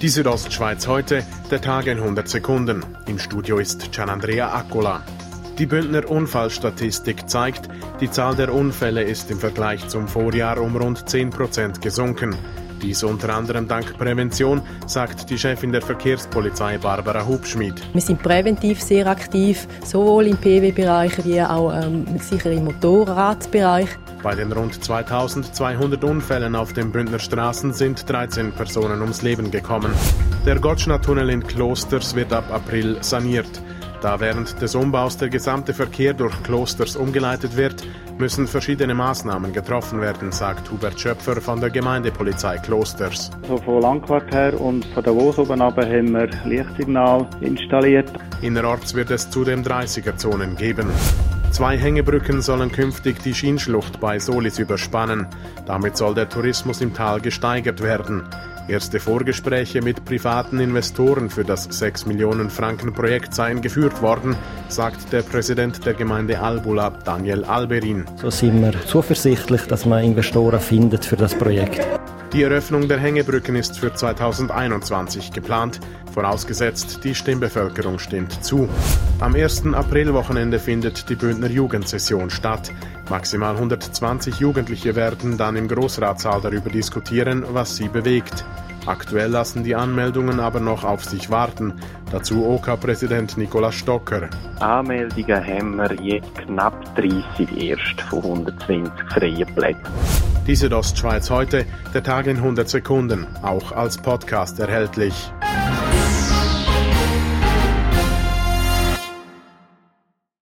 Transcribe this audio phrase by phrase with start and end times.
[0.00, 2.86] Die Südostschweiz heute, der Tag in 100 Sekunden.
[3.08, 5.02] Im Studio ist Gianandrea Accola.
[5.58, 7.68] Die Bündner Unfallstatistik zeigt,
[8.00, 12.36] die Zahl der Unfälle ist im Vergleich zum Vorjahr um rund 10 Prozent gesunken.
[12.80, 17.74] Dies unter anderem dank Prävention, sagt die Chefin der Verkehrspolizei Barbara Hubschmid.
[17.92, 23.88] Wir sind präventiv sehr aktiv, sowohl im PW-Bereich wie auch ähm, sicher im Motorradbereich.
[24.22, 29.92] Bei den rund 2200 Unfällen auf den Bündner Straßen sind 13 Personen ums Leben gekommen.
[30.44, 33.62] Der Gottschna-Tunnel in Klosters wird ab April saniert.
[34.00, 37.84] Da während des Umbaus der gesamte Verkehr durch Klosters umgeleitet wird,
[38.16, 43.30] müssen verschiedene Maßnahmen getroffen werden, sagt Hubert Schöpfer von der Gemeindepolizei Klosters.
[43.42, 48.08] Also von Langquart her und von der Wos oben haben wir Lichtsignal installiert.
[48.40, 50.88] Innerorts wird es zudem 30er-Zonen geben.
[51.50, 55.26] Zwei Hängebrücken sollen künftig die Schienschlucht bei Solis überspannen.
[55.66, 58.22] Damit soll der Tourismus im Tal gesteigert werden.
[58.68, 64.36] Erste Vorgespräche mit privaten Investoren für das 6 Millionen Franken Projekt seien geführt worden,
[64.68, 68.04] sagt der Präsident der Gemeinde Albula, Daniel Alberin.
[68.16, 71.80] So sind wir zuversichtlich, dass man Investoren findet für das Projekt.
[72.34, 75.80] Die Eröffnung der Hängebrücken ist für 2021 geplant,
[76.12, 78.68] vorausgesetzt die Stimmbevölkerung stimmt zu.
[79.18, 79.64] Am 1.
[79.72, 82.70] Aprilwochenende findet die Bündner Jugendsession statt.
[83.10, 88.44] Maximal 120 Jugendliche werden dann im Großratssaal darüber diskutieren, was sie bewegt.
[88.84, 91.74] Aktuell lassen die Anmeldungen aber noch auf sich warten.
[92.10, 94.28] Dazu OK-Präsident Nikolaus Stocker.
[94.60, 99.92] Anmeldungen haben wir je knapp 30 erst von 120 freien Plätzen.
[100.46, 105.30] Die Südostschweiz heute, der Tag in 100 Sekunden, auch als Podcast erhältlich.